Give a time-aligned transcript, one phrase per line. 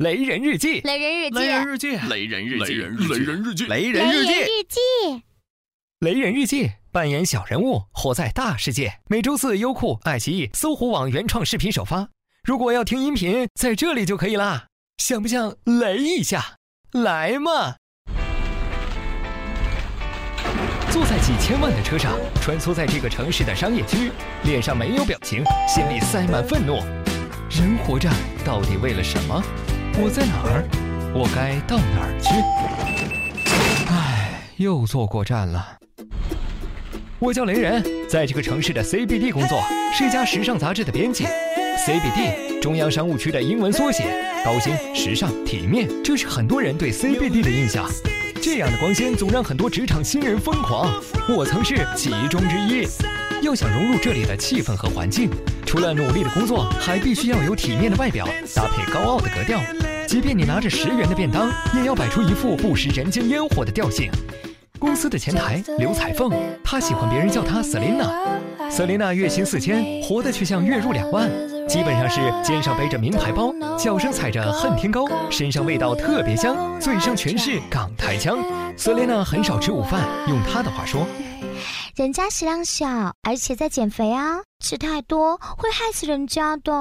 [0.00, 5.22] 雷人日记，雷人日记，雷人日记，雷人日记，雷人日记，雷人日记，日记，
[5.98, 8.94] 雷人日记，扮演小人物，活在大世界。
[9.08, 12.08] 每周四，优酷、爱奇艺、搜狐网原创视频首发。
[12.42, 14.68] 如果要听音频，在这里就可以啦。
[14.96, 16.56] 想不想雷一下？
[16.92, 17.76] 来嘛！
[20.90, 24.10] 坐在几千万的车上，穿梭在这个城市的商业区，
[24.44, 26.76] 脸上没有表情，心里塞满愤怒。
[27.50, 28.08] 人活着
[28.46, 29.44] 到底为了什么？
[30.02, 30.64] 我在哪儿？
[31.12, 32.30] 我该到哪儿去？
[33.90, 35.76] 唉，又坐过站了。
[37.18, 41.26] 我叫雷人，在这个城市的 CBD 工作，是一家时尚杂志的编辑。
[41.86, 44.04] CBD 中央商务区的英文缩写，
[44.42, 47.86] 高薪、时尚、体面，这是很多人对 CBD 的印象。
[48.40, 50.90] 这样的光鲜总让很多职场新人疯狂，
[51.28, 52.88] 我曾是其中之一。
[53.42, 55.28] 要想融入这里的气氛和环境，
[55.66, 59.60] 除了努力的工作，还必须要有体面的外表，搭配高傲的格调。
[60.10, 64.10] 即便你拿着十元的便当，也要摆出一副不食人间烟火的调性。
[64.76, 66.32] 公司的前台刘彩凤，
[66.64, 68.10] 她喜欢别人叫她 Selina。
[68.68, 71.30] Selina 月薪四千，活的却像月入两万，
[71.68, 78.36] 基本上是肩上背着名牌包，脚上踩着恨天高，身上味道特别香，嘴上全是港台腔。
[78.76, 81.06] Selina 很少吃午饭，用她的话说，
[81.94, 86.72] 人家食量小，而且在减肥啊，吃太多会害死人家的。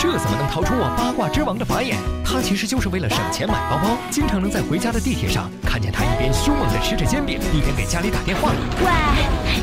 [0.00, 1.98] 这怎么能逃出我八卦之王的法眼？
[2.24, 8.50] 他其实就是为了省钱买包包，经常能在回家的地铁上看见他一边凶猛地吃着煎饼，一边给家里打电话。
[8.80, 8.86] 喂，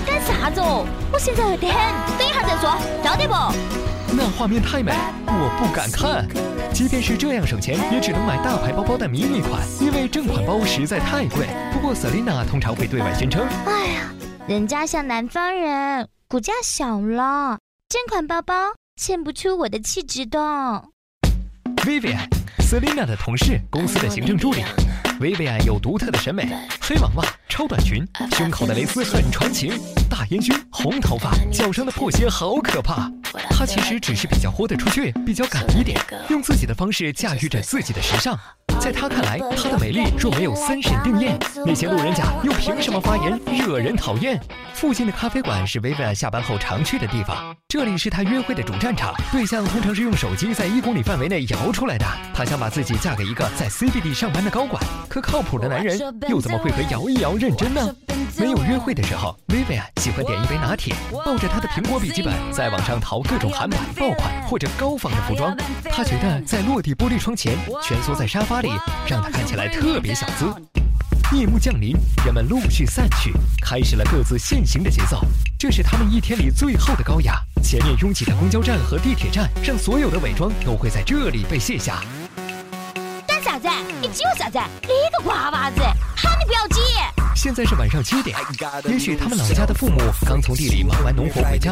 [0.06, 0.86] 干啥子哦？
[1.12, 3.34] 我现在饿得很，等一下再说，要得不？
[4.16, 4.94] 那画面太美，
[5.26, 6.28] 我不敢看。
[6.72, 11.48] 即便是这样省钱，也只能买大牌包包的迷你款，因为正款包实在太贵。
[11.74, 14.14] 不过 Selina 通常会对外宣称：哎呀，
[14.48, 17.58] 人家像南方人，骨架小了，
[17.90, 18.54] 正款包包
[18.98, 20.40] 衬不出我的气质的。
[21.86, 24.64] Vivian，Selina 的同事，公司的行政助理。
[25.20, 26.50] Vivian 有独特的审美，
[26.82, 28.04] 黑网袜、超短裙，
[28.36, 29.72] 胸口的蕾丝很传情，
[30.10, 33.08] 大烟熏、红头发，脚上的破鞋好可怕。
[33.52, 38.38] 她其实只是比较豁得出去，比较敢一点，用自己的方式驾驭着自己的时尚。
[38.80, 44.40] 在她看来，她的美丽若没有三审定验，那些路人甲又凭什么发言惹人讨厌？
[44.74, 52.06] 附近的咖啡馆是 Vivian 下班后常去的地方，这里是她约会的主战场，对象通常是用手机在一公里范围内摇出来的。
[52.34, 56.00] 她想把自己嫁给一个在 CBD 上班的高管，可靠谱的男人
[56.30, 57.82] 又怎么会和摇一摇认真呢？
[58.38, 60.94] 没有约会的时候，Vivian 喜欢点一杯拿铁，
[61.26, 65.58] 抱着她的苹果笔记本，在网上淘各种韩版爆款或者高仿的服装。
[65.90, 68.67] 她觉得在落地玻璃窗前蜷缩在沙发里，
[69.08, 70.46] 让他看起来特别小资。
[71.36, 71.94] 夜幕降临，
[72.26, 75.20] 人们陆续散去，开始了各自现行的节奏。
[75.60, 77.38] 这是他们一天里最后的高雅。
[77.62, 82.02] 前面拥挤的公交站和地铁站，让所有的伪装都会在这里被卸下。
[83.28, 83.68] 干啥子？
[84.02, 84.58] 你急我啥子？
[84.84, 85.82] 你个瓜娃子，
[86.16, 86.87] 喊你不要急。
[87.48, 88.38] 现在是晚上七点，
[88.90, 91.72] 也许他们老家的父母刚从地里忙完农活回家，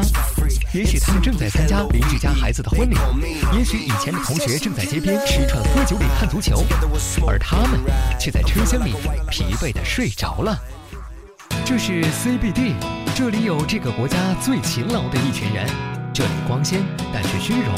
[0.74, 2.96] 也许他们正在参加邻居家孩子的婚礼，
[3.52, 6.64] 也许以前的同学正在街边吃串喝酒里看足球，
[7.28, 7.82] 而他们
[8.18, 8.94] 却在车厢里
[9.30, 10.58] 疲惫的睡着了。
[11.66, 12.72] 这是 CBD，
[13.14, 15.68] 这里有这个国家最勤劳的一群人，
[16.14, 16.82] 这里光鲜
[17.14, 17.76] 但却虚荣，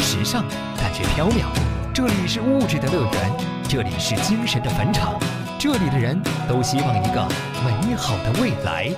[0.00, 0.44] 时尚
[0.76, 1.44] 但却缥缈，
[1.94, 3.32] 这里是物质的乐园，
[3.68, 5.16] 这里是精神的坟场。
[5.58, 7.26] 这里的人都希望一个
[7.64, 8.94] 美好的未来。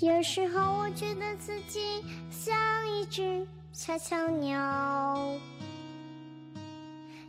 [0.00, 2.56] 有时候我觉得自己像
[2.88, 5.36] 一只小小鸟，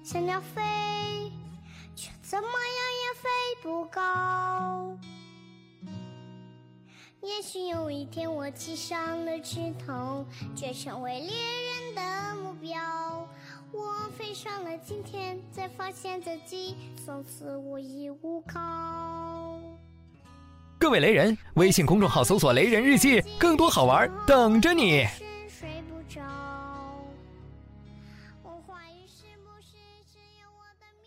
[0.04, 0.62] 小鸟飞，
[2.00, 2.54] 却怎么样
[3.02, 3.30] 也飞
[3.62, 4.98] 不高。
[7.22, 10.26] 也许有一天我栖上了枝头，
[10.56, 13.28] 却成为猎人的目标。
[13.74, 19.60] 我飞上了今天，才发现自己从此无依无靠。
[20.80, 25.06] 各位雷人，微信公众号搜索“雷人日记”，更多好玩等着你。
[25.06, 25.26] 是